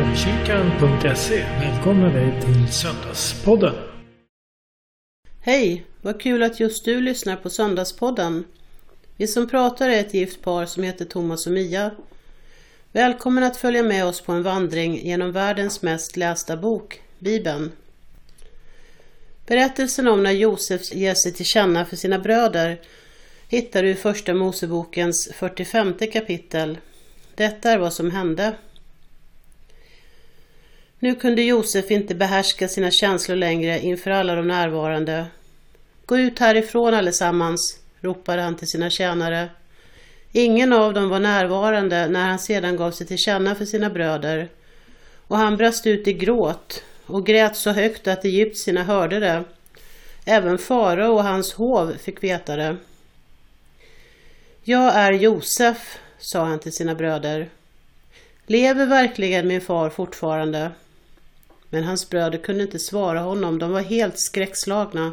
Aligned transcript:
Pingstkyrkan.se 0.00 1.44
välkomnar 1.60 2.14
dig 2.14 2.40
till 2.40 2.72
Söndagspodden. 2.72 3.74
Hej! 5.40 5.84
Vad 6.02 6.20
kul 6.20 6.42
att 6.42 6.60
just 6.60 6.84
du 6.84 7.00
lyssnar 7.00 7.36
på 7.36 7.50
Söndagspodden. 7.50 8.44
Vi 9.16 9.26
som 9.26 9.48
pratar 9.48 9.88
är 9.88 10.00
ett 10.00 10.14
gift 10.14 10.42
par 10.42 10.66
som 10.66 10.82
heter 10.82 11.04
Thomas 11.04 11.46
och 11.46 11.52
Mia. 11.52 11.90
Välkommen 12.92 13.44
att 13.44 13.56
följa 13.56 13.82
med 13.82 14.06
oss 14.06 14.20
på 14.20 14.32
en 14.32 14.42
vandring 14.42 15.06
genom 15.06 15.32
världens 15.32 15.82
mest 15.82 16.16
lästa 16.16 16.56
bok, 16.56 17.00
Bibeln. 17.18 17.72
Berättelsen 19.46 20.08
om 20.08 20.22
när 20.22 20.32
Josef 20.32 20.92
ger 20.94 21.14
sig 21.14 21.32
till 21.32 21.46
känna 21.46 21.84
för 21.84 21.96
sina 21.96 22.18
bröder 22.18 22.80
hittar 23.48 23.82
du 23.82 23.88
i 23.88 23.94
Första 23.94 24.34
Mosebokens 24.34 25.30
45 25.34 25.94
kapitel. 26.12 26.78
Detta 27.34 27.70
är 27.70 27.78
vad 27.78 27.92
som 27.92 28.10
hände. 28.10 28.54
Nu 31.02 31.14
kunde 31.14 31.42
Josef 31.42 31.90
inte 31.90 32.14
behärska 32.14 32.68
sina 32.68 32.90
känslor 32.90 33.36
längre 33.36 33.80
inför 33.80 34.10
alla 34.10 34.34
de 34.34 34.48
närvarande. 34.48 35.26
Gå 36.06 36.18
ut 36.18 36.38
härifrån 36.38 36.94
allesammans, 36.94 37.80
ropade 38.00 38.42
han 38.42 38.56
till 38.56 38.68
sina 38.68 38.90
tjänare. 38.90 39.48
Ingen 40.32 40.72
av 40.72 40.94
dem 40.94 41.08
var 41.08 41.20
närvarande 41.20 42.08
när 42.08 42.28
han 42.28 42.38
sedan 42.38 42.76
gav 42.76 42.90
sig 42.90 43.06
till 43.06 43.18
känna 43.18 43.54
för 43.54 43.64
sina 43.64 43.90
bröder. 43.90 44.48
Och 45.26 45.36
han 45.36 45.56
brast 45.56 45.86
ut 45.86 46.08
i 46.08 46.12
gråt 46.12 46.84
och 47.06 47.26
grät 47.26 47.56
så 47.56 47.70
högt 47.70 48.08
att 48.08 48.24
egyptierna 48.24 48.84
hörde 48.84 49.20
det. 49.20 49.44
Även 50.24 50.58
farao 50.58 51.14
och 51.14 51.24
hans 51.24 51.52
hov 51.52 51.96
fick 51.98 52.22
veta 52.22 52.56
det. 52.56 52.76
Jag 54.62 54.94
är 54.94 55.12
Josef, 55.12 55.98
sa 56.18 56.44
han 56.44 56.58
till 56.58 56.72
sina 56.72 56.94
bröder. 56.94 57.48
Lever 58.46 58.86
verkligen 58.86 59.48
min 59.48 59.60
far 59.60 59.90
fortfarande? 59.90 60.70
Men 61.70 61.84
hans 61.84 62.10
bröder 62.10 62.38
kunde 62.38 62.62
inte 62.62 62.78
svara 62.78 63.20
honom, 63.20 63.58
de 63.58 63.72
var 63.72 63.80
helt 63.80 64.18
skräckslagna. 64.18 65.12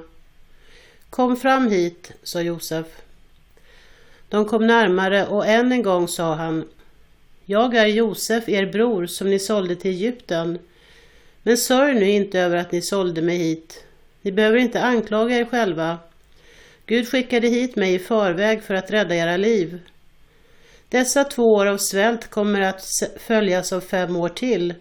Kom 1.09 1.37
fram 1.37 1.71
hit, 1.71 2.11
sa 2.23 2.41
Josef. 2.41 2.85
De 4.29 4.45
kom 4.45 4.67
närmare 4.67 5.27
och 5.27 5.47
än 5.47 5.71
en 5.71 5.83
gång 5.83 6.07
sa 6.07 6.33
han 6.35 6.67
Jag 7.45 7.75
är 7.75 7.85
Josef, 7.85 8.49
er 8.49 8.65
bror, 8.65 9.05
som 9.05 9.29
ni 9.29 9.39
sålde 9.39 9.75
till 9.75 9.91
Egypten. 9.91 10.59
Men 11.43 11.57
sörj 11.57 11.93
nu 11.93 12.09
inte 12.09 12.39
över 12.39 12.57
att 12.57 12.71
ni 12.71 12.81
sålde 12.81 13.21
mig 13.21 13.37
hit. 13.37 13.83
Ni 14.21 14.31
behöver 14.31 14.57
inte 14.57 14.81
anklaga 14.81 15.37
er 15.37 15.45
själva. 15.45 15.97
Gud 16.85 17.07
skickade 17.07 17.47
hit 17.47 17.75
mig 17.75 17.93
i 17.93 17.99
förväg 17.99 18.63
för 18.63 18.73
att 18.73 18.91
rädda 18.91 19.15
era 19.15 19.37
liv. 19.37 19.79
Dessa 20.89 21.23
två 21.23 21.43
år 21.43 21.65
av 21.65 21.77
svält 21.77 22.29
kommer 22.29 22.61
att 22.61 22.83
följas 23.17 23.73
av 23.73 23.81
fem 23.81 24.15
år 24.15 24.29
till, 24.29 24.73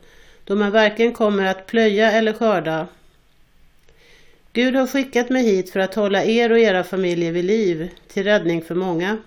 då 0.47 0.57
man 0.57 0.71
varken 0.71 1.13
kommer 1.13 1.45
att 1.45 1.67
plöja 1.67 2.13
eller 2.13 2.33
skörda. 2.33 2.87
Gud 4.53 4.77
har 4.77 4.87
skickat 4.87 5.31
mig 5.31 5.43
hit 5.43 5.71
för 5.71 5.81
att 5.81 5.95
hålla 5.95 6.25
er 6.25 6.53
och 6.53 6.59
era 6.59 6.85
familjer 6.85 7.33
vid 7.33 7.45
liv, 7.45 7.91
till 8.09 8.25
räddning 8.25 8.63
för 8.63 8.75
många. 8.75 9.19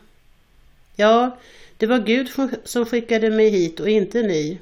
Ja, 0.95 1.38
det 1.78 1.86
var 1.86 2.00
Gud 2.00 2.30
som 2.64 2.86
skickade 2.86 3.30
mig 3.30 3.50
hit 3.50 3.80
och 3.80 3.89
inte 3.89 4.23
ni. 4.23 4.59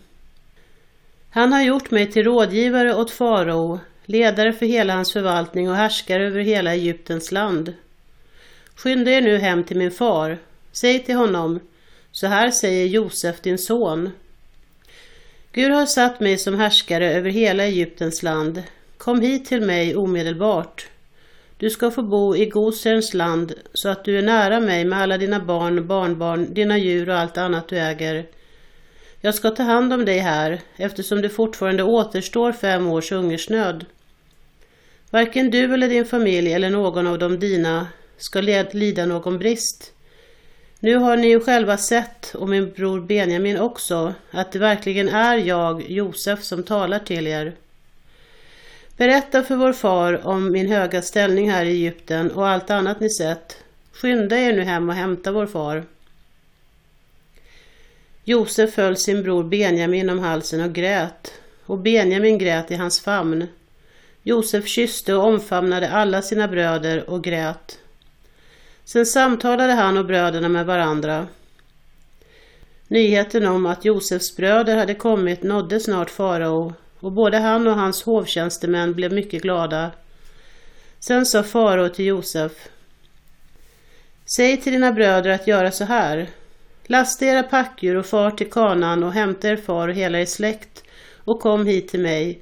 Han 1.29 1.53
har 1.53 1.61
gjort 1.61 1.91
mig 1.91 2.11
till 2.11 2.23
rådgivare 2.23 2.95
åt 2.95 3.11
farao, 3.11 3.79
ledare 4.05 4.53
för 4.53 4.65
hela 4.65 4.93
hans 4.93 5.13
förvaltning 5.13 5.69
och 5.69 5.75
härskare 5.75 6.27
över 6.27 6.39
hela 6.41 6.73
Egyptens 6.73 7.31
land. 7.31 7.73
Skynda 8.75 9.11
er 9.11 9.21
nu 9.21 9.37
hem 9.37 9.63
till 9.63 9.77
min 9.77 9.91
far. 9.91 10.37
Säg 10.71 11.03
till 11.03 11.15
honom, 11.15 11.59
så 12.11 12.27
här 12.27 12.51
säger 12.51 12.85
Josef 12.85 13.41
din 13.41 13.57
son. 13.57 14.09
Gud 15.57 15.71
har 15.71 15.85
satt 15.85 16.19
mig 16.19 16.37
som 16.37 16.59
härskare 16.59 17.13
över 17.13 17.29
hela 17.29 17.63
Egyptens 17.63 18.23
land. 18.23 18.63
Kom 18.97 19.21
hit 19.21 19.45
till 19.45 19.61
mig 19.61 19.95
omedelbart. 19.95 20.87
Du 21.57 21.69
ska 21.69 21.91
få 21.91 22.01
bo 22.01 22.35
i 22.35 22.45
Goserns 22.45 23.13
land 23.13 23.53
så 23.73 23.89
att 23.89 24.05
du 24.05 24.17
är 24.17 24.21
nära 24.21 24.59
mig 24.59 24.85
med 24.85 24.99
alla 24.99 25.17
dina 25.17 25.39
barn, 25.39 25.87
barnbarn, 25.87 26.53
dina 26.53 26.77
djur 26.77 27.09
och 27.09 27.17
allt 27.17 27.37
annat 27.37 27.67
du 27.67 27.77
äger. 27.77 28.25
Jag 29.21 29.35
ska 29.35 29.49
ta 29.49 29.63
hand 29.63 29.93
om 29.93 30.05
dig 30.05 30.19
här 30.19 30.61
eftersom 30.75 31.21
det 31.21 31.29
fortfarande 31.29 31.83
återstår 31.83 32.51
fem 32.51 32.87
års 32.87 33.11
hungersnöd. 33.11 33.85
Varken 35.09 35.51
du 35.51 35.73
eller 35.73 35.89
din 35.89 36.05
familj 36.05 36.53
eller 36.53 36.69
någon 36.69 37.07
av 37.07 37.19
de 37.19 37.39
dina 37.39 37.87
ska 38.17 38.41
lida 38.71 39.05
någon 39.05 39.37
brist. 39.37 39.93
Nu 40.79 40.95
har 40.95 41.17
ni 41.17 41.27
ju 41.27 41.39
själva 41.39 41.77
sett, 41.77 42.35
och 42.35 42.49
min 42.49 42.71
bror 42.71 43.01
Benjamin 43.01 43.59
också, 43.59 44.13
att 44.31 44.51
det 44.51 44.59
verkligen 44.59 45.09
är 45.09 45.37
jag, 45.37 45.91
Josef, 45.91 46.43
som 46.43 46.63
talar 46.63 46.99
till 46.99 47.27
er. 47.27 47.55
Berätta 48.97 49.43
för 49.43 49.55
vår 49.55 49.73
far 49.73 50.27
om 50.27 50.51
min 50.51 50.71
höga 50.71 51.01
ställning 51.01 51.51
här 51.51 51.65
i 51.65 51.71
Egypten 51.71 52.31
och 52.31 52.47
allt 52.47 52.69
annat 52.69 52.99
ni 52.99 53.09
sett. 53.09 53.57
Skynda 53.93 54.37
er 54.37 54.53
nu 54.53 54.63
hem 54.63 54.89
och 54.89 54.95
hämta 54.95 55.31
vår 55.31 55.45
far. 55.45 55.83
Josef 58.23 58.73
föll 58.73 58.97
sin 58.97 59.23
bror 59.23 59.43
Benjamin 59.43 60.09
om 60.09 60.19
halsen 60.19 60.61
och 60.61 60.73
grät, 60.73 61.33
och 61.65 61.77
Benjamin 61.77 62.37
grät 62.37 62.71
i 62.71 62.75
hans 62.75 62.99
famn. 62.99 63.47
Josef 64.23 64.67
kysste 64.67 65.15
och 65.15 65.25
omfamnade 65.25 65.89
alla 65.89 66.21
sina 66.21 66.47
bröder 66.47 67.09
och 67.09 67.23
grät. 67.23 67.79
Sen 68.87 69.05
samtalade 69.05 69.73
han 69.73 69.97
och 69.97 70.05
bröderna 70.05 70.49
med 70.49 70.65
varandra. 70.65 71.27
Nyheten 72.87 73.47
om 73.47 73.65
att 73.65 73.85
Josefs 73.85 74.35
bröder 74.35 74.77
hade 74.77 74.95
kommit 74.95 75.43
nådde 75.43 75.79
snart 75.79 76.09
farao 76.09 76.73
och 76.99 77.11
både 77.11 77.37
han 77.37 77.67
och 77.67 77.75
hans 77.75 78.03
hovtjänstemän 78.03 78.93
blev 78.93 79.13
mycket 79.13 79.41
glada. 79.41 79.91
Sen 80.99 81.25
sa 81.25 81.43
farao 81.43 81.89
till 81.89 82.05
Josef 82.05 82.51
Säg 84.35 84.57
till 84.57 84.73
dina 84.73 84.91
bröder 84.91 85.29
att 85.29 85.47
göra 85.47 85.71
så 85.71 85.83
här. 85.83 86.29
Lasta 86.85 87.25
era 87.25 87.43
packdjur 87.43 87.95
och 87.95 88.05
far 88.05 88.31
till 88.31 88.51
kanan 88.51 89.03
och 89.03 89.13
hämta 89.13 89.49
er 89.49 89.57
far 89.57 89.87
och 89.87 89.95
hela 89.95 90.19
er 90.19 90.25
släkt 90.25 90.83
och 91.25 91.39
kom 91.39 91.65
hit 91.65 91.87
till 91.87 92.01
mig. 92.01 92.41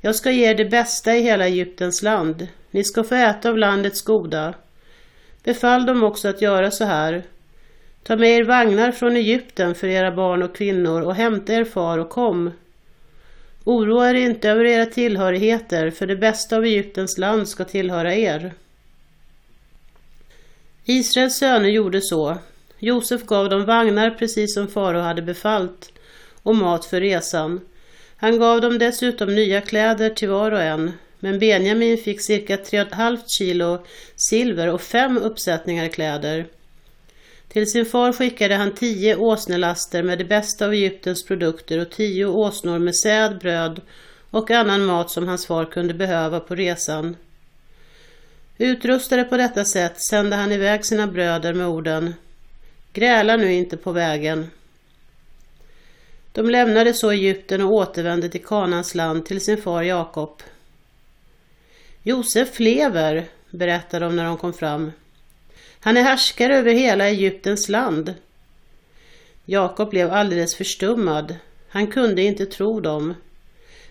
Jag 0.00 0.14
ska 0.14 0.30
ge 0.30 0.50
er 0.50 0.54
det 0.54 0.64
bästa 0.64 1.16
i 1.16 1.22
hela 1.22 1.46
Egyptens 1.46 2.02
land. 2.02 2.48
Ni 2.70 2.84
ska 2.84 3.04
få 3.04 3.14
äta 3.14 3.48
av 3.48 3.58
landets 3.58 4.02
goda. 4.02 4.54
Befall 5.44 5.86
dem 5.86 6.02
också 6.02 6.28
att 6.28 6.42
göra 6.42 6.70
så 6.70 6.84
här. 6.84 7.22
Ta 8.02 8.16
med 8.16 8.30
er 8.30 8.44
vagnar 8.44 8.92
från 8.92 9.16
Egypten 9.16 9.74
för 9.74 9.86
era 9.86 10.12
barn 10.12 10.42
och 10.42 10.56
kvinnor 10.56 11.02
och 11.02 11.14
hämta 11.14 11.52
er 11.52 11.64
far 11.64 11.98
och 11.98 12.10
kom. 12.10 12.50
Oroa 13.64 14.10
er 14.10 14.14
inte 14.14 14.50
över 14.50 14.64
era 14.64 14.86
tillhörigheter, 14.86 15.90
för 15.90 16.06
det 16.06 16.16
bästa 16.16 16.56
av 16.56 16.64
Egyptens 16.64 17.18
land 17.18 17.48
ska 17.48 17.64
tillhöra 17.64 18.14
er. 18.14 18.52
Israels 20.84 21.36
söner 21.36 21.68
gjorde 21.68 22.00
så. 22.00 22.38
Josef 22.78 23.26
gav 23.26 23.48
dem 23.48 23.64
vagnar 23.64 24.10
precis 24.10 24.54
som 24.54 24.68
farao 24.68 25.00
hade 25.00 25.22
befallt 25.22 25.92
och 26.42 26.56
mat 26.56 26.84
för 26.84 27.00
resan. 27.00 27.60
Han 28.16 28.38
gav 28.38 28.60
dem 28.60 28.78
dessutom 28.78 29.34
nya 29.34 29.60
kläder 29.60 30.10
till 30.10 30.28
var 30.28 30.52
och 30.52 30.62
en, 30.62 30.92
men 31.24 31.38
Benjamin 31.38 31.98
fick 31.98 32.20
cirka 32.20 32.56
3,5 32.56 33.18
kilo 33.26 33.84
silver 34.16 34.68
och 34.68 34.80
fem 34.80 35.18
uppsättningar 35.18 35.88
kläder. 35.88 36.46
Till 37.48 37.70
sin 37.70 37.86
far 37.86 38.12
skickade 38.12 38.54
han 38.54 38.74
tio 38.74 39.16
åsnelaster 39.16 40.02
med 40.02 40.18
det 40.18 40.24
bästa 40.24 40.66
av 40.66 40.72
Egyptens 40.72 41.24
produkter 41.24 41.78
och 41.78 41.90
tio 41.90 42.26
åsnor 42.26 42.78
med 42.78 42.96
säd, 42.96 43.38
bröd 43.38 43.80
och 44.30 44.50
annan 44.50 44.84
mat 44.84 45.10
som 45.10 45.28
hans 45.28 45.46
far 45.46 45.64
kunde 45.64 45.94
behöva 45.94 46.40
på 46.40 46.54
resan. 46.54 47.16
Utrustade 48.58 49.24
på 49.24 49.36
detta 49.36 49.64
sätt 49.64 50.00
sände 50.00 50.36
han 50.36 50.52
iväg 50.52 50.84
sina 50.84 51.06
bröder 51.06 51.54
med 51.54 51.66
orden 51.66 52.14
Gräla 52.92 53.36
nu 53.36 53.52
inte 53.52 53.76
på 53.76 53.92
vägen. 53.92 54.50
De 56.32 56.50
lämnade 56.50 56.94
så 56.94 57.10
Egypten 57.10 57.60
och 57.60 57.72
återvände 57.72 58.28
till 58.28 58.44
Kanans 58.44 58.94
land 58.94 59.26
till 59.26 59.40
sin 59.40 59.62
far 59.62 59.82
Jakob. 59.82 60.42
Josef 62.06 62.60
lever, 62.60 63.24
berättade 63.50 64.04
de 64.04 64.16
när 64.16 64.24
de 64.24 64.36
kom 64.36 64.52
fram. 64.52 64.92
Han 65.80 65.96
är 65.96 66.02
härskare 66.02 66.56
över 66.56 66.72
hela 66.72 67.08
Egyptens 67.08 67.68
land. 67.68 68.14
Jakob 69.44 69.90
blev 69.90 70.12
alldeles 70.12 70.54
förstummad. 70.54 71.36
Han 71.68 71.86
kunde 71.86 72.22
inte 72.22 72.46
tro 72.46 72.80
dem. 72.80 73.14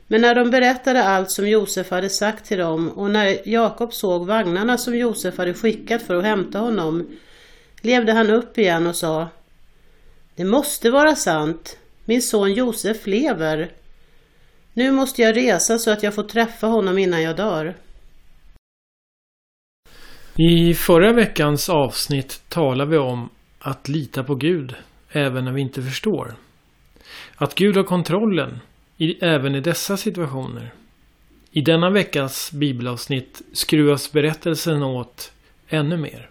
Men 0.08 0.22
när 0.22 0.36
de 0.36 0.50
berättade 0.50 1.04
allt 1.04 1.32
som 1.32 1.50
Josef 1.50 1.92
hade 1.92 2.10
sagt 2.10 2.46
till 2.46 2.58
dem 2.58 2.90
och 2.90 3.12
när 3.12 3.48
Jakob 3.50 3.94
såg 3.94 4.28
vagnarna 4.28 4.78
som 4.78 4.98
Josef 4.98 5.38
hade 5.38 5.54
skickat 5.54 6.02
för 6.02 6.16
att 6.16 6.24
hämta 6.24 6.60
honom 6.60 7.18
levde 7.82 8.12
han 8.12 8.30
upp 8.30 8.58
igen 8.58 8.88
och 8.88 8.96
sa 8.96 9.28
Det 10.36 10.46
måste 10.46 10.90
vara 10.90 11.16
sant. 11.16 11.78
Min 12.06 12.22
son 12.22 12.54
Josef 12.54 13.08
lever. 13.08 13.72
Nu 14.74 14.92
måste 14.92 15.22
jag 15.22 15.36
resa 15.36 15.78
så 15.78 15.92
att 15.92 16.04
jag 16.04 16.16
får 16.16 16.24
träffa 16.24 16.68
honom 16.68 16.98
innan 16.98 17.22
jag 17.22 17.36
dör. 17.36 17.76
I 20.36 20.74
förra 20.74 21.14
veckans 21.14 21.70
avsnitt 21.70 22.42
talade 22.50 22.92
vi 22.92 22.98
om 22.98 23.30
att 23.60 23.90
lita 23.90 24.24
på 24.24 24.36
Gud 24.36 24.76
även 25.12 25.46
när 25.46 25.52
vi 25.52 25.62
inte 25.62 25.82
förstår. 25.82 26.36
Att 27.36 27.56
Gud 27.56 27.78
har 27.78 27.84
kontrollen 27.84 28.60
i, 28.98 29.26
även 29.26 29.56
i 29.56 29.62
dessa 29.62 29.98
situationer. 29.98 30.74
I 31.52 31.62
denna 31.62 31.90
veckas 31.90 32.52
bibelavsnitt 32.52 33.42
skruvas 33.54 34.12
berättelsen 34.12 34.84
åt 34.84 35.32
ännu 35.68 35.98
mer. 35.98 36.30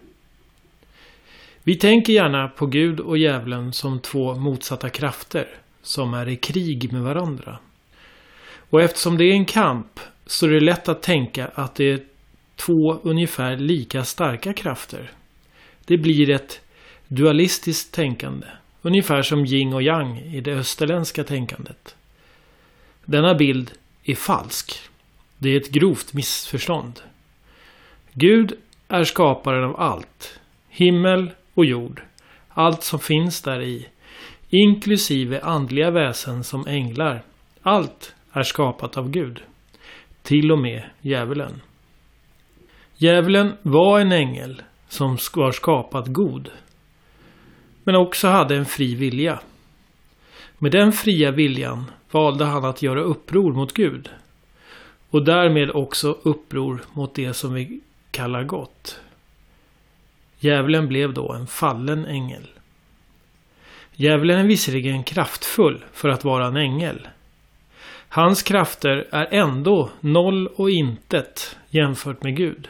Vi 1.63 1.75
tänker 1.75 2.13
gärna 2.13 2.47
på 2.47 2.65
Gud 2.65 2.99
och 2.99 3.17
djävulen 3.17 3.73
som 3.73 3.99
två 3.99 4.35
motsatta 4.35 4.89
krafter 4.89 5.47
som 5.81 6.13
är 6.13 6.29
i 6.29 6.35
krig 6.35 6.93
med 6.93 7.01
varandra. 7.01 7.59
Och 8.69 8.81
eftersom 8.81 9.17
det 9.17 9.23
är 9.23 9.33
en 9.33 9.45
kamp 9.45 9.99
så 10.25 10.45
är 10.45 10.51
det 10.51 10.59
lätt 10.59 10.89
att 10.89 11.01
tänka 11.01 11.51
att 11.55 11.75
det 11.75 11.91
är 11.91 11.99
två 12.65 12.99
ungefär 13.03 13.57
lika 13.57 14.03
starka 14.03 14.53
krafter. 14.53 15.11
Det 15.85 15.97
blir 15.97 16.29
ett 16.29 16.61
dualistiskt 17.07 17.93
tänkande. 17.93 18.47
Ungefär 18.81 19.21
som 19.21 19.45
yin 19.45 19.73
och 19.73 19.83
yang 19.83 20.19
i 20.19 20.41
det 20.41 20.53
österländska 20.53 21.23
tänkandet. 21.23 21.95
Denna 23.05 23.35
bild 23.35 23.71
är 24.03 24.15
falsk. 24.15 24.79
Det 25.37 25.49
är 25.49 25.57
ett 25.57 25.71
grovt 25.71 26.13
missförstånd. 26.13 26.99
Gud 28.13 28.53
är 28.87 29.03
skaparen 29.03 29.63
av 29.63 29.79
allt. 29.79 30.39
Himmel 30.69 31.31
och 31.53 31.65
jord. 31.65 32.01
Allt 32.49 32.83
som 32.83 32.99
finns 32.99 33.41
där 33.41 33.61
i. 33.61 33.87
Inklusive 34.49 35.41
andliga 35.41 35.91
väsen 35.91 36.43
som 36.43 36.67
änglar. 36.67 37.23
Allt 37.61 38.15
är 38.33 38.43
skapat 38.43 38.97
av 38.97 39.09
Gud. 39.09 39.43
Till 40.21 40.51
och 40.51 40.59
med 40.59 40.83
djävulen. 41.01 41.61
Djävulen 42.97 43.57
var 43.61 43.99
en 43.99 44.11
ängel 44.11 44.61
som 44.87 45.17
var 45.33 45.51
skapad 45.51 46.13
god. 46.13 46.49
Men 47.83 47.95
också 47.95 48.27
hade 48.27 48.55
en 48.55 48.65
fri 48.65 48.95
vilja. 48.95 49.39
Med 50.57 50.71
den 50.71 50.91
fria 50.91 51.31
viljan 51.31 51.91
valde 52.11 52.45
han 52.45 52.65
att 52.65 52.81
göra 52.81 53.01
uppror 53.01 53.53
mot 53.53 53.73
Gud. 53.73 54.09
Och 55.09 55.25
därmed 55.25 55.71
också 55.71 56.17
uppror 56.23 56.81
mot 56.93 57.15
det 57.15 57.33
som 57.33 57.53
vi 57.53 57.81
kallar 58.11 58.43
gott. 58.43 58.99
Djävulen 60.39 60.87
blev 60.87 61.13
då 61.13 61.33
en 61.33 61.47
fallen 61.47 62.05
ängel. 62.05 62.47
Djävulen 63.95 64.39
är 64.39 64.47
visserligen 64.47 65.03
kraftfull 65.03 65.85
för 65.93 66.09
att 66.09 66.23
vara 66.23 66.47
en 66.47 66.57
ängel. 66.57 67.07
Hans 68.09 68.43
krafter 68.43 69.07
är 69.11 69.27
ändå 69.31 69.89
noll 69.99 70.47
och 70.47 70.69
intet 70.69 71.57
jämfört 71.69 72.23
med 72.23 72.37
Gud. 72.37 72.67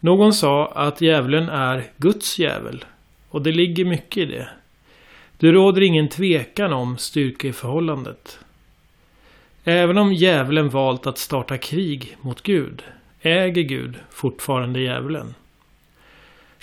Någon 0.00 0.32
sa 0.32 0.66
att 0.66 1.00
djävulen 1.00 1.48
är 1.48 1.90
Guds 1.96 2.38
djävul. 2.38 2.84
Och 3.28 3.42
det 3.42 3.52
ligger 3.52 3.84
mycket 3.84 4.16
i 4.16 4.24
det. 4.24 4.48
Det 5.38 5.52
råder 5.52 5.82
ingen 5.82 6.08
tvekan 6.08 6.72
om 6.72 6.98
styrkeförhållandet. 6.98 8.38
Även 9.64 9.98
om 9.98 10.12
djävulen 10.12 10.68
valt 10.68 11.06
att 11.06 11.18
starta 11.18 11.58
krig 11.58 12.16
mot 12.20 12.42
Gud 12.42 12.82
äger 13.20 13.62
Gud 13.62 13.96
fortfarande 14.10 14.80
djävulen. 14.80 15.34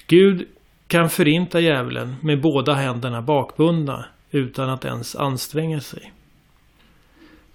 Gud 0.07 0.47
kan 0.87 1.09
förinta 1.09 1.59
djävulen 1.59 2.15
med 2.21 2.41
båda 2.41 2.73
händerna 2.73 3.21
bakbundna 3.21 4.05
utan 4.31 4.69
att 4.69 4.85
ens 4.85 5.15
anstränga 5.15 5.81
sig. 5.81 6.11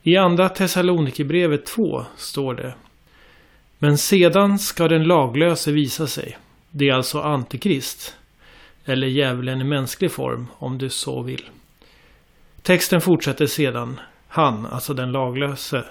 I 0.03 0.17
andra 0.17 0.49
Thessalonikerbrevet 0.49 1.67
2 1.67 2.05
står 2.17 2.55
det 2.55 2.75
men 3.83 3.99
sedan 3.99 4.59
ska 4.59 4.89
den 4.89 5.05
laglöse 5.05 5.73
visa 5.73 6.07
sig. 6.07 6.39
Det 6.71 6.89
är 6.89 6.95
alltså 6.95 7.21
Antikrist. 7.21 8.17
Eller 8.85 9.07
djävulen 9.07 9.61
i 9.61 9.65
mänsklig 9.65 10.13
form 10.13 10.47
om 10.59 10.79
du 10.79 10.89
så 10.89 11.23
vill. 11.23 11.45
Texten 12.63 13.01
fortsätter 13.01 13.47
sedan. 13.47 14.01
Han, 14.29 14.67
alltså 14.67 14.95
den 14.95 15.13
laglöse, 15.13 15.85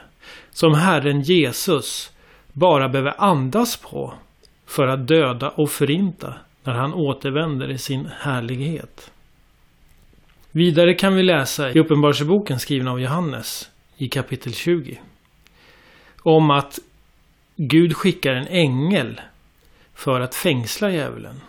som 0.51 0.73
Herren 0.73 1.21
Jesus 1.21 2.11
bara 2.53 2.89
behöver 2.89 3.13
andas 3.17 3.77
på 3.77 4.13
för 4.67 4.88
att 4.88 5.07
döda 5.07 5.49
och 5.49 5.69
förinta 5.69 6.33
när 6.63 6.73
han 6.73 6.93
återvänder 6.93 7.71
i 7.71 7.77
sin 7.77 8.09
härlighet. 8.19 9.11
Vidare 10.51 10.93
kan 10.93 11.15
vi 11.15 11.23
läsa 11.23 11.71
i 11.71 11.79
Uppenbarelseboken 11.79 12.59
skriven 12.59 12.88
av 12.88 13.01
Johannes 13.01 13.69
i 13.97 14.09
kapitel 14.09 14.53
20. 14.53 14.99
Om 16.23 16.51
att 16.51 16.79
Gud 17.63 17.96
skickar 17.96 18.34
en 18.34 18.48
ängel 18.48 19.22
för 19.94 20.22
att 20.22 20.36
fängsla 20.36 20.92
djävulen. 20.92 21.42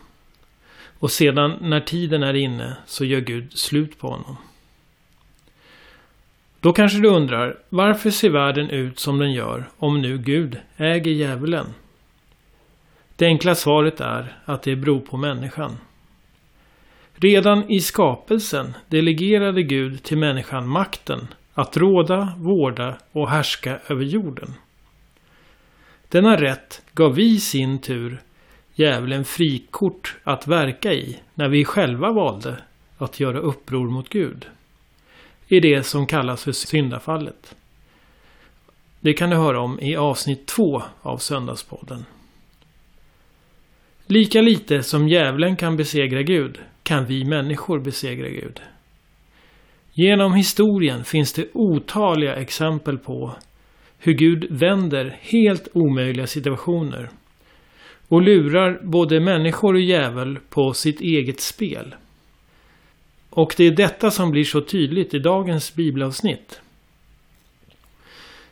Och 0.98 1.10
sedan 1.10 1.56
när 1.60 1.80
tiden 1.80 2.22
är 2.22 2.34
inne 2.34 2.76
så 2.86 3.04
gör 3.04 3.20
Gud 3.20 3.52
slut 3.52 3.98
på 3.98 4.08
honom. 4.08 4.36
Då 6.60 6.72
kanske 6.72 6.98
du 6.98 7.08
undrar, 7.08 7.58
varför 7.68 8.10
ser 8.10 8.30
världen 8.30 8.70
ut 8.70 8.98
som 8.98 9.18
den 9.18 9.32
gör 9.32 9.68
om 9.78 10.02
nu 10.02 10.18
Gud 10.18 10.60
äger 10.76 11.12
djävulen? 11.12 11.66
Det 13.16 13.26
enkla 13.26 13.54
svaret 13.54 14.00
är 14.00 14.36
att 14.44 14.62
det 14.62 14.76
beror 14.76 15.00
på 15.00 15.16
människan. 15.16 15.78
Redan 17.14 17.70
i 17.70 17.80
skapelsen 17.80 18.74
delegerade 18.88 19.62
Gud 19.62 20.02
till 20.02 20.18
människan 20.18 20.68
makten 20.68 21.28
att 21.54 21.76
råda, 21.76 22.34
vårda 22.38 22.98
och 23.12 23.30
härska 23.30 23.78
över 23.88 24.04
jorden. 24.04 24.54
Denna 26.12 26.36
rätt 26.36 26.82
gav 26.92 27.14
vi 27.14 27.34
i 27.34 27.40
sin 27.40 27.78
tur 27.78 28.22
djävulen 28.74 29.24
frikort 29.24 30.16
att 30.24 30.46
verka 30.46 30.92
i 30.92 31.20
när 31.34 31.48
vi 31.48 31.64
själva 31.64 32.12
valde 32.12 32.56
att 32.98 33.20
göra 33.20 33.38
uppror 33.38 33.90
mot 33.90 34.08
Gud. 34.08 34.46
I 35.48 35.60
det 35.60 35.82
som 35.82 36.06
kallas 36.06 36.44
för 36.44 36.52
syndafallet. 36.52 37.54
Det 39.00 39.12
kan 39.12 39.30
du 39.30 39.36
höra 39.36 39.60
om 39.60 39.80
i 39.80 39.96
avsnitt 39.96 40.46
två 40.46 40.82
av 41.02 41.18
Söndagspodden. 41.18 42.04
Lika 44.06 44.40
lite 44.40 44.82
som 44.82 45.08
djävulen 45.08 45.56
kan 45.56 45.76
besegra 45.76 46.22
Gud 46.22 46.58
kan 46.82 47.06
vi 47.06 47.24
människor 47.24 47.78
besegra 47.78 48.28
Gud. 48.28 48.60
Genom 49.92 50.34
historien 50.34 51.04
finns 51.04 51.32
det 51.32 51.48
otaliga 51.52 52.34
exempel 52.34 52.98
på 52.98 53.32
hur 54.04 54.12
Gud 54.12 54.46
vänder 54.50 55.18
helt 55.20 55.68
omöjliga 55.72 56.26
situationer 56.26 57.10
och 58.08 58.22
lurar 58.22 58.80
både 58.82 59.20
människor 59.20 59.74
och 59.74 59.80
djävul 59.80 60.38
på 60.48 60.72
sitt 60.72 61.00
eget 61.00 61.40
spel. 61.40 61.94
Och 63.30 63.54
det 63.56 63.64
är 63.64 63.76
detta 63.76 64.10
som 64.10 64.30
blir 64.30 64.44
så 64.44 64.60
tydligt 64.60 65.14
i 65.14 65.18
dagens 65.18 65.74
bibelavsnitt. 65.74 66.60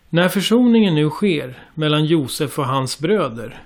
När 0.09 0.29
försoningen 0.29 0.95
nu 0.95 1.11
sker 1.11 1.59
mellan 1.75 2.05
Josef 2.05 2.59
och 2.59 2.67
hans 2.67 2.99
bröder, 2.99 3.63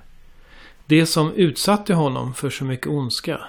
det 0.85 1.05
som 1.05 1.33
utsatte 1.33 1.93
honom 1.93 2.33
för 2.33 2.49
så 2.49 2.65
mycket 2.65 2.87
ondska, 2.87 3.39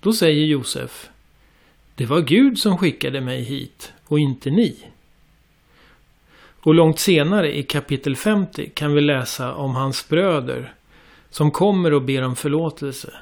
då 0.00 0.12
säger 0.12 0.46
Josef 0.46 1.08
Det 1.94 2.06
var 2.06 2.20
Gud 2.20 2.58
som 2.58 2.78
skickade 2.78 3.20
mig 3.20 3.42
hit 3.42 3.92
och 4.06 4.18
inte 4.18 4.50
ni. 4.50 4.76
Och 6.68 6.74
långt 6.74 6.98
senare 6.98 7.58
i 7.58 7.62
kapitel 7.62 8.16
50 8.16 8.70
kan 8.74 8.94
vi 8.94 9.00
läsa 9.00 9.54
om 9.54 9.74
hans 9.74 10.08
bröder 10.08 10.74
som 11.30 11.50
kommer 11.50 11.92
och 11.92 12.02
ber 12.02 12.22
om 12.22 12.36
förlåtelse. 12.36 13.12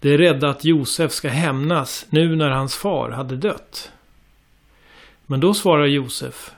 De 0.00 0.14
är 0.14 0.18
rädda 0.18 0.48
att 0.48 0.64
Josef 0.64 1.12
ska 1.12 1.28
hämnas 1.28 2.06
nu 2.10 2.36
när 2.36 2.50
hans 2.50 2.76
far 2.76 3.10
hade 3.10 3.36
dött. 3.36 3.92
Men 5.26 5.40
då 5.40 5.54
svarar 5.54 5.86
Josef. 5.86 6.50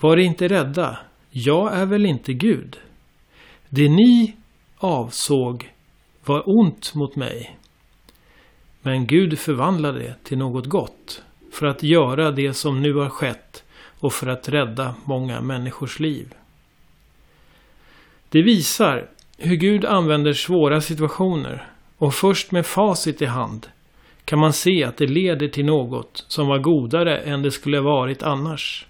Var 0.00 0.16
inte 0.16 0.48
rädda. 0.48 0.98
Jag 1.30 1.74
är 1.76 1.86
väl 1.86 2.06
inte 2.06 2.32
Gud. 2.32 2.76
Det 3.68 3.88
ni 3.88 4.36
avsåg 4.78 5.72
var 6.24 6.42
ont 6.58 6.94
mot 6.94 7.16
mig. 7.16 7.58
Men 8.82 9.06
Gud 9.06 9.38
förvandlade 9.38 9.98
det 9.98 10.14
till 10.24 10.38
något 10.38 10.66
gott 10.66 11.22
för 11.52 11.66
att 11.66 11.82
göra 11.82 12.30
det 12.30 12.54
som 12.54 12.82
nu 12.82 12.94
har 12.94 13.08
skett 13.08 13.62
och 14.06 14.12
för 14.12 14.26
att 14.26 14.48
rädda 14.48 14.94
många 15.04 15.40
människors 15.40 16.00
liv. 16.00 16.34
Det 18.28 18.42
visar 18.42 19.08
hur 19.38 19.56
Gud 19.56 19.84
använder 19.84 20.32
svåra 20.32 20.80
situationer 20.80 21.66
och 21.98 22.14
först 22.14 22.50
med 22.50 22.66
facit 22.66 23.22
i 23.22 23.26
hand 23.26 23.66
kan 24.24 24.38
man 24.38 24.52
se 24.52 24.84
att 24.84 24.96
det 24.96 25.06
leder 25.06 25.48
till 25.48 25.64
något 25.64 26.24
som 26.28 26.46
var 26.46 26.58
godare 26.58 27.18
än 27.18 27.42
det 27.42 27.50
skulle 27.50 27.80
varit 27.80 28.22
annars. 28.22 28.86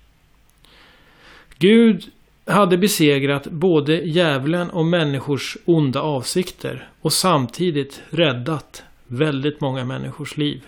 Gud 1.59 2.05
hade 2.47 2.79
besegrat 2.79 3.47
både 3.47 3.95
djävulen 3.95 4.71
och 4.71 4.85
människors 4.85 5.57
onda 5.65 6.01
avsikter 6.01 6.89
och 7.01 7.13
samtidigt 7.13 8.03
räddat 8.11 8.83
väldigt 9.07 9.61
många 9.61 9.85
människors 9.85 10.37
liv. 10.37 10.63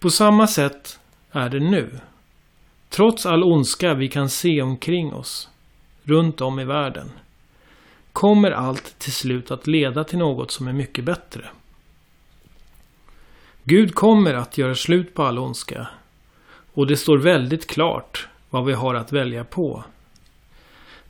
På 0.00 0.10
samma 0.10 0.46
sätt 0.46 0.98
är 1.32 1.48
det 1.48 1.60
nu. 1.60 2.00
Trots 2.94 3.26
all 3.26 3.44
ondska 3.44 3.94
vi 3.94 4.08
kan 4.08 4.28
se 4.28 4.62
omkring 4.62 5.14
oss, 5.14 5.48
runt 6.02 6.40
om 6.40 6.60
i 6.60 6.64
världen, 6.64 7.10
kommer 8.12 8.50
allt 8.50 8.98
till 8.98 9.12
slut 9.12 9.50
att 9.50 9.66
leda 9.66 10.04
till 10.04 10.18
något 10.18 10.50
som 10.50 10.68
är 10.68 10.72
mycket 10.72 11.04
bättre. 11.04 11.44
Gud 13.64 13.94
kommer 13.94 14.34
att 14.34 14.58
göra 14.58 14.74
slut 14.74 15.14
på 15.14 15.22
all 15.22 15.38
ondska. 15.38 15.88
Och 16.74 16.86
det 16.86 16.96
står 16.96 17.18
väldigt 17.18 17.66
klart 17.66 18.28
vad 18.50 18.64
vi 18.64 18.72
har 18.72 18.94
att 18.94 19.12
välja 19.12 19.44
på. 19.44 19.84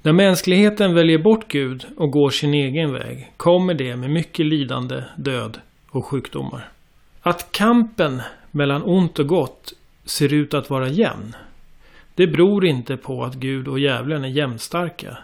När 0.02 0.12
mänskligheten 0.12 0.94
väljer 0.94 1.18
bort 1.18 1.48
Gud 1.48 1.86
och 1.96 2.10
går 2.10 2.30
sin 2.30 2.54
egen 2.54 2.92
väg 2.92 3.32
kommer 3.36 3.74
det 3.74 3.96
med 3.96 4.10
mycket 4.10 4.46
lidande, 4.46 5.04
död 5.16 5.60
och 5.90 6.06
sjukdomar. 6.06 6.68
Att 7.22 7.52
kampen 7.52 8.22
mellan 8.50 8.82
ont 8.82 9.18
och 9.18 9.26
gott 9.26 9.72
ser 10.04 10.32
ut 10.32 10.54
att 10.54 10.70
vara 10.70 10.88
jämn. 10.88 11.34
Det 12.14 12.26
beror 12.26 12.66
inte 12.66 12.96
på 12.96 13.24
att 13.24 13.34
Gud 13.34 13.68
och 13.68 13.78
djävulen 13.78 14.24
är 14.24 14.28
jämnstarka. 14.28 15.18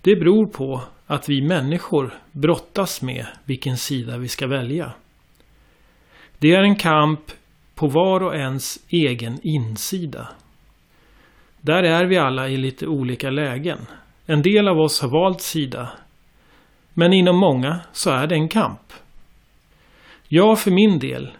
Det 0.00 0.16
beror 0.16 0.46
på 0.46 0.82
att 1.06 1.28
vi 1.28 1.42
människor 1.42 2.14
brottas 2.32 3.02
med 3.02 3.26
vilken 3.44 3.76
sida 3.76 4.18
vi 4.18 4.28
ska 4.28 4.46
välja. 4.46 4.92
Det 6.38 6.52
är 6.52 6.62
en 6.62 6.76
kamp 6.76 7.20
på 7.74 7.86
var 7.86 8.22
och 8.22 8.34
ens 8.34 8.78
egen 8.88 9.38
insida. 9.42 10.28
Där 11.60 11.82
är 11.82 12.04
vi 12.04 12.18
alla 12.18 12.48
i 12.48 12.56
lite 12.56 12.86
olika 12.86 13.30
lägen. 13.30 13.78
En 14.26 14.42
del 14.42 14.68
av 14.68 14.78
oss 14.78 15.00
har 15.00 15.08
valt 15.08 15.40
sida. 15.40 15.92
Men 16.94 17.12
inom 17.12 17.36
många 17.36 17.80
så 17.92 18.10
är 18.10 18.26
det 18.26 18.34
en 18.34 18.48
kamp. 18.48 18.92
Jag 20.28 20.58
för 20.58 20.70
min 20.70 20.98
del 20.98 21.30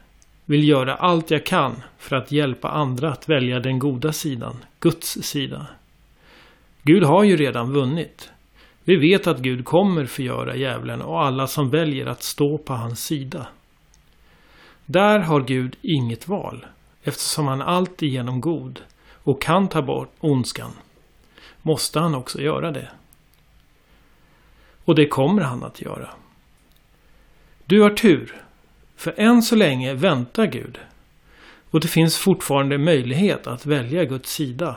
vill 0.50 0.68
göra 0.68 0.94
allt 0.94 1.30
jag 1.30 1.46
kan 1.46 1.82
för 1.98 2.16
att 2.16 2.32
hjälpa 2.32 2.68
andra 2.68 3.12
att 3.12 3.28
välja 3.28 3.60
den 3.60 3.78
goda 3.78 4.12
sidan, 4.12 4.56
Guds 4.80 5.22
sida. 5.22 5.66
Gud 6.82 7.04
har 7.04 7.24
ju 7.24 7.36
redan 7.36 7.72
vunnit. 7.72 8.30
Vi 8.84 8.96
vet 8.96 9.26
att 9.26 9.38
Gud 9.38 9.64
kommer 9.64 10.06
förgöra 10.06 10.56
djävulen 10.56 11.02
och 11.02 11.22
alla 11.22 11.46
som 11.46 11.70
väljer 11.70 12.06
att 12.06 12.22
stå 12.22 12.58
på 12.58 12.72
hans 12.72 13.04
sida. 13.04 13.46
Där 14.86 15.18
har 15.18 15.40
Gud 15.40 15.76
inget 15.82 16.28
val 16.28 16.66
eftersom 17.02 17.46
han 17.46 17.62
alltigenom 17.62 18.40
god 18.40 18.80
och 19.14 19.42
kan 19.42 19.68
ta 19.68 19.82
bort 19.82 20.12
ondskan 20.20 20.72
måste 21.62 22.00
han 22.00 22.14
också 22.14 22.40
göra 22.40 22.70
det. 22.70 22.88
Och 24.84 24.94
det 24.94 25.08
kommer 25.08 25.42
han 25.42 25.64
att 25.64 25.80
göra. 25.80 26.08
Du 27.64 27.80
har 27.80 27.90
tur, 27.90 28.42
för 29.00 29.14
än 29.16 29.42
så 29.42 29.56
länge 29.56 29.94
väntar 29.94 30.46
Gud. 30.46 30.78
Och 31.70 31.80
det 31.80 31.88
finns 31.88 32.18
fortfarande 32.18 32.78
möjlighet 32.78 33.46
att 33.46 33.66
välja 33.66 34.04
Guds 34.04 34.32
sida. 34.32 34.76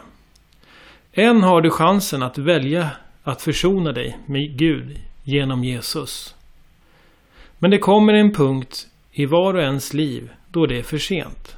Än 1.13 1.44
har 1.44 1.62
du 1.62 1.70
chansen 1.70 2.24
att 2.24 2.38
välja 2.38 2.89
att 3.24 3.42
försona 3.42 3.92
dig 3.92 4.18
med 4.25 4.58
Gud 4.58 5.00
genom 5.24 5.63
Jesus. 5.63 6.36
Men 7.60 7.72
det 7.72 7.77
kommer 7.77 8.13
en 8.13 8.34
punkt 8.34 8.88
i 9.12 9.25
var 9.25 9.53
och 9.53 9.62
ens 9.62 9.94
liv 9.94 10.32
då 10.51 10.65
det 10.65 10.77
är 10.77 10.84
för 10.84 10.98
sent. 10.98 11.58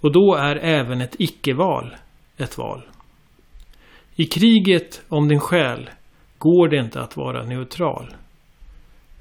Och 0.00 0.12
då 0.12 0.34
är 0.34 0.56
även 0.56 1.00
ett 1.00 1.16
icke-val 1.18 1.96
ett 2.36 2.58
val. 2.58 2.82
I 4.16 4.24
kriget 4.24 5.02
om 5.08 5.28
din 5.28 5.40
själ 5.40 5.90
går 6.38 6.68
det 6.68 6.76
inte 6.76 7.00
att 7.00 7.16
vara 7.16 7.44
neutral. 7.44 8.14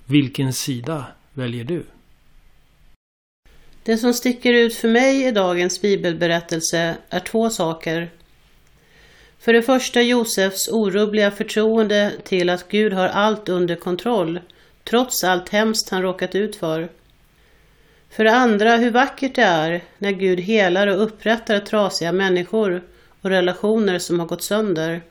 Vilken 0.06 0.54
sida 0.54 1.06
väljer 1.34 1.64
du? 1.64 1.86
Det 3.84 3.98
som 3.98 4.14
sticker 4.14 4.54
ut 4.54 4.76
för 4.76 4.88
mig 4.88 5.26
i 5.26 5.32
dagens 5.32 5.82
bibelberättelse 5.82 6.96
är 7.10 7.20
två 7.20 7.50
saker. 7.50 8.10
För 9.40 9.54
det 9.54 9.62
första 9.62 10.02
Josefs 10.02 10.68
orubbliga 10.68 11.32
förtroende 11.32 12.12
till 12.24 12.50
att 12.50 12.68
Gud 12.68 12.94
har 12.94 13.08
allt 13.08 13.50
under 13.50 13.76
kontroll, 13.76 14.40
trots 14.84 15.24
allt 15.24 15.50
hemskt 15.50 15.90
han 15.90 16.02
råkat 16.02 16.36
ut 16.36 16.56
för. 16.56 16.90
För 18.10 18.24
det 18.24 18.32
andra 18.32 18.76
hur 18.76 18.92
vackert 18.92 19.36
det 19.36 19.42
är 19.42 19.84
när 19.98 20.12
Gud 20.12 20.40
helar 20.40 20.88
och 20.88 21.04
upprättar 21.04 21.60
trasiga 21.60 22.12
människor 22.12 22.84
och 23.22 23.30
relationer 23.30 24.00
som 24.00 24.20
har 24.20 24.28
gått 24.28 24.44
sönder. 24.44 25.02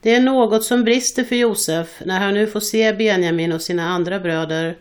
Det 0.00 0.14
är 0.14 0.20
något 0.20 0.64
som 0.64 0.84
brister 0.84 1.24
för 1.24 1.36
Josef 1.36 2.02
när 2.04 2.18
han 2.20 2.34
nu 2.34 2.46
får 2.46 2.60
se 2.60 2.92
Benjamin 2.92 3.52
och 3.52 3.62
sina 3.62 3.88
andra 3.88 4.20
bröder. 4.20 4.76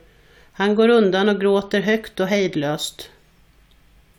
Han 0.53 0.75
går 0.75 0.89
undan 0.89 1.29
och 1.29 1.41
gråter 1.41 1.81
högt 1.81 2.19
och 2.19 2.27
hejdlöst. 2.27 3.09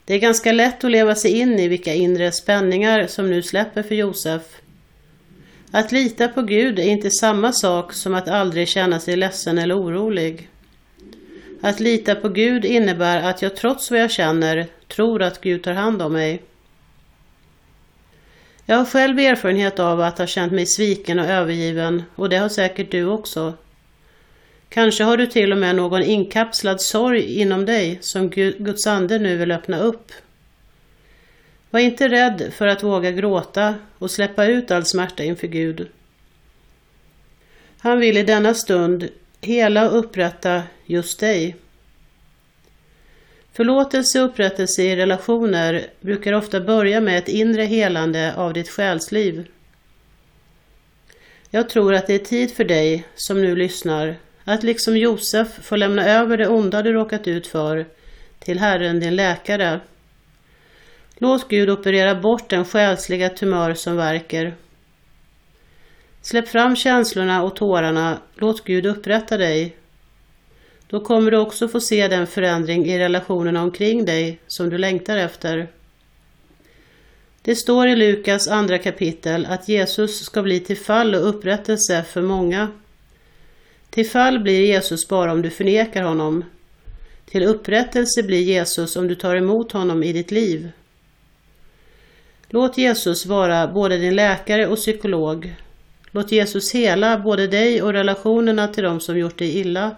Det 0.04 0.14
är 0.14 0.18
ganska 0.18 0.52
lätt 0.52 0.84
att 0.84 0.90
leva 0.90 1.14
sig 1.14 1.30
in 1.30 1.58
i 1.58 1.68
vilka 1.68 1.94
inre 1.94 2.32
spänningar 2.32 3.06
som 3.06 3.30
nu 3.30 3.42
släpper 3.42 3.82
för 3.82 3.94
Josef. 3.94 4.42
Att 5.70 5.92
lita 5.92 6.28
på 6.28 6.42
Gud 6.42 6.78
är 6.78 6.88
inte 6.88 7.10
samma 7.10 7.52
sak 7.52 7.92
som 7.92 8.14
att 8.14 8.28
aldrig 8.28 8.68
känna 8.68 9.00
sig 9.00 9.16
ledsen 9.16 9.58
eller 9.58 9.80
orolig. 9.80 10.48
Att 11.60 11.80
lita 11.80 12.14
på 12.14 12.28
Gud 12.28 12.64
innebär 12.64 13.22
att 13.22 13.42
jag 13.42 13.56
trots 13.56 13.90
vad 13.90 14.00
jag 14.00 14.10
känner 14.10 14.66
tror 14.88 15.22
att 15.22 15.40
Gud 15.40 15.62
tar 15.62 15.72
hand 15.72 16.02
om 16.02 16.12
mig. 16.12 16.42
Jag 18.66 18.76
har 18.76 18.84
själv 18.84 19.18
erfarenhet 19.18 19.78
av 19.78 20.00
att 20.00 20.18
ha 20.18 20.26
känt 20.26 20.52
mig 20.52 20.66
sviken 20.66 21.18
och 21.18 21.26
övergiven 21.26 22.02
och 22.14 22.28
det 22.28 22.36
har 22.36 22.48
säkert 22.48 22.90
du 22.90 23.04
också. 23.04 23.52
Kanske 24.74 25.04
har 25.04 25.16
du 25.16 25.26
till 25.26 25.52
och 25.52 25.58
med 25.58 25.76
någon 25.76 26.02
inkapslad 26.02 26.80
sorg 26.80 27.40
inom 27.40 27.66
dig 27.66 27.98
som 28.00 28.30
Guds 28.30 28.86
ande 28.86 29.18
nu 29.18 29.36
vill 29.36 29.52
öppna 29.52 29.78
upp. 29.78 30.12
Var 31.70 31.80
inte 31.80 32.08
rädd 32.08 32.52
för 32.52 32.66
att 32.66 32.82
våga 32.82 33.10
gråta 33.10 33.74
och 33.98 34.10
släppa 34.10 34.46
ut 34.46 34.70
all 34.70 34.84
smärta 34.84 35.24
inför 35.24 35.46
Gud. 35.46 35.88
Han 37.78 38.00
vill 38.00 38.16
i 38.16 38.22
denna 38.22 38.54
stund 38.54 39.08
hela 39.40 39.90
och 39.90 39.98
upprätta 39.98 40.62
just 40.86 41.20
dig. 41.20 41.56
Förlåtelse 43.52 44.20
och 44.20 44.26
upprättelse 44.26 44.82
i 44.82 44.96
relationer 44.96 45.86
brukar 46.00 46.32
ofta 46.32 46.60
börja 46.60 47.00
med 47.00 47.18
ett 47.18 47.28
inre 47.28 47.62
helande 47.62 48.34
av 48.36 48.52
ditt 48.52 48.68
själsliv. 48.68 49.46
Jag 51.50 51.68
tror 51.68 51.94
att 51.94 52.06
det 52.06 52.14
är 52.14 52.18
tid 52.18 52.50
för 52.50 52.64
dig 52.64 53.04
som 53.14 53.42
nu 53.42 53.56
lyssnar 53.56 54.16
att 54.44 54.62
liksom 54.62 54.96
Josef 54.96 55.48
få 55.62 55.76
lämna 55.76 56.06
över 56.08 56.36
det 56.36 56.48
onda 56.48 56.82
du 56.82 56.92
råkat 56.92 57.28
ut 57.28 57.46
för 57.46 57.86
till 58.38 58.58
Herren 58.58 59.00
din 59.00 59.16
läkare. 59.16 59.80
Låt 61.18 61.48
Gud 61.48 61.70
operera 61.70 62.14
bort 62.14 62.50
den 62.50 62.64
själsliga 62.64 63.28
tumör 63.28 63.74
som 63.74 63.96
verkar. 63.96 64.54
Släpp 66.22 66.48
fram 66.48 66.76
känslorna 66.76 67.42
och 67.42 67.56
tårarna, 67.56 68.18
låt 68.34 68.64
Gud 68.64 68.86
upprätta 68.86 69.36
dig 69.36 69.76
då 70.94 71.00
kommer 71.00 71.30
du 71.30 71.36
också 71.36 71.68
få 71.68 71.80
se 71.80 72.08
den 72.08 72.26
förändring 72.26 72.86
i 72.86 72.98
relationerna 72.98 73.62
omkring 73.62 74.04
dig 74.04 74.40
som 74.46 74.70
du 74.70 74.78
längtar 74.78 75.16
efter. 75.16 75.68
Det 77.42 77.56
står 77.56 77.88
i 77.88 77.96
Lukas 77.96 78.48
andra 78.48 78.78
kapitel 78.78 79.46
att 79.46 79.68
Jesus 79.68 80.24
ska 80.24 80.42
bli 80.42 80.60
till 80.60 80.76
fall 80.76 81.14
och 81.14 81.28
upprättelse 81.28 82.02
för 82.02 82.22
många. 82.22 82.68
Till 83.94 84.10
fall 84.10 84.38
blir 84.38 84.60
Jesus 84.60 85.08
bara 85.08 85.32
om 85.32 85.42
du 85.42 85.50
förnekar 85.50 86.02
honom. 86.02 86.44
Till 87.24 87.42
upprättelse 87.42 88.22
blir 88.22 88.40
Jesus 88.40 88.96
om 88.96 89.08
du 89.08 89.14
tar 89.14 89.36
emot 89.36 89.72
honom 89.72 90.02
i 90.02 90.12
ditt 90.12 90.30
liv. 90.30 90.70
Låt 92.48 92.78
Jesus 92.78 93.26
vara 93.26 93.66
både 93.66 93.98
din 93.98 94.16
läkare 94.16 94.66
och 94.66 94.76
psykolog. 94.76 95.54
Låt 96.10 96.32
Jesus 96.32 96.74
hela 96.74 97.18
både 97.18 97.46
dig 97.46 97.82
och 97.82 97.92
relationerna 97.92 98.68
till 98.68 98.84
dem 98.84 99.00
som 99.00 99.18
gjort 99.18 99.38
dig 99.38 99.58
illa. 99.58 99.96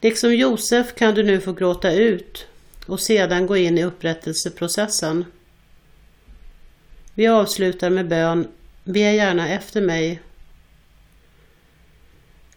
Liksom 0.00 0.34
Josef 0.34 0.94
kan 0.94 1.14
du 1.14 1.22
nu 1.22 1.40
få 1.40 1.52
gråta 1.52 1.92
ut 1.92 2.46
och 2.86 3.00
sedan 3.00 3.46
gå 3.46 3.56
in 3.56 3.78
i 3.78 3.84
upprättelseprocessen. 3.84 5.24
Vi 7.14 7.26
avslutar 7.26 7.90
med 7.90 8.08
bön. 8.08 8.48
Be 8.84 8.98
gärna 8.98 9.48
efter 9.48 9.80
mig. 9.80 10.20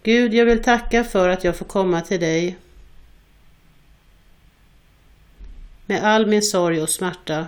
Gud, 0.03 0.33
jag 0.33 0.45
vill 0.45 0.63
tacka 0.63 1.03
för 1.03 1.29
att 1.29 1.43
jag 1.43 1.57
får 1.57 1.65
komma 1.65 2.01
till 2.01 2.19
dig 2.19 2.57
med 5.85 6.03
all 6.03 6.27
min 6.27 6.41
sorg 6.41 6.81
och 6.81 6.89
smärta. 6.89 7.47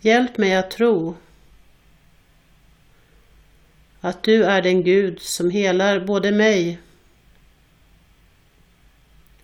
Hjälp 0.00 0.38
mig 0.38 0.54
att 0.54 0.70
tro 0.70 1.16
att 4.00 4.22
du 4.22 4.44
är 4.44 4.62
den 4.62 4.82
Gud 4.82 5.20
som 5.20 5.50
helar 5.50 6.00
både 6.00 6.32
mig 6.32 6.78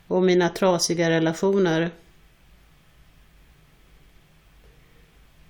och 0.06 0.22
mina 0.22 0.48
trasiga 0.48 1.10
relationer. 1.10 1.90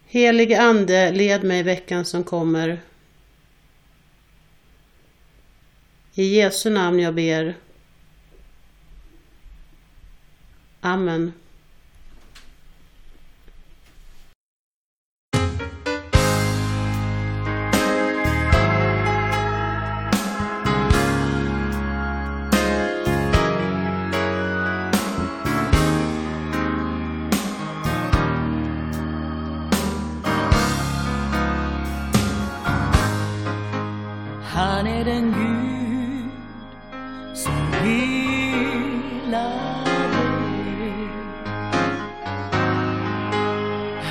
Helige 0.07 0.61
Ande, 0.61 1.13
led 1.13 1.45
mig 1.45 1.63
veckan 1.63 2.05
som 2.05 2.25
kommer. 2.25 2.81
I 6.19 6.25
Jesu 6.25 6.71
namn 6.71 7.01
jag 7.01 7.15
ber. 7.15 7.55
Amen. 10.81 11.33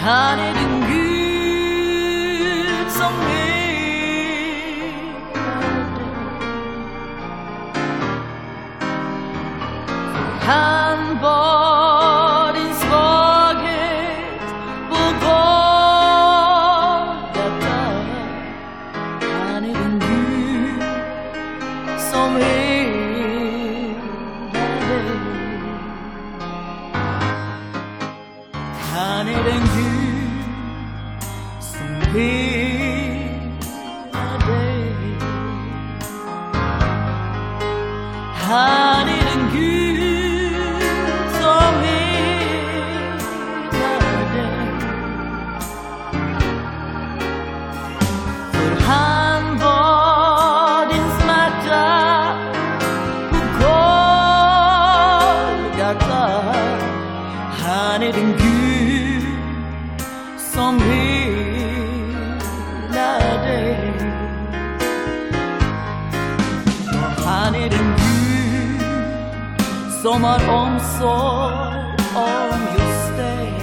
honey 0.07 0.66
planet 29.17 29.47
and 29.47 30.01
you. 30.01 30.06
som 60.67 60.79
hela 60.81 62.29
dig. 63.43 63.93
Och 66.93 67.23
han 67.25 67.55
är 67.55 67.69
den 67.69 67.95
Gud 67.97 68.81
som 70.01 70.23
har 70.23 70.49
omsorg 70.49 71.95
om 72.15 72.59
just 72.77 73.17
dig. 73.17 73.53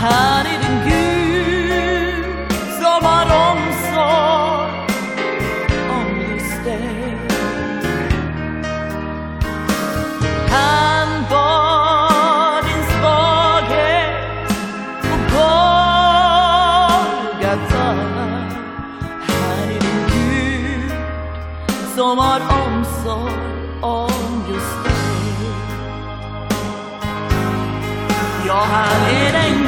Han 0.00 0.46
är 0.46 0.57
som 21.98 22.18
har 22.18 22.40
omsorg 22.40 23.32
om 23.80 24.44
just 24.48 24.84
dig. 24.84 24.94
Ja, 28.46 28.66
han 28.70 29.10
är 29.10 29.32
den 29.32 29.67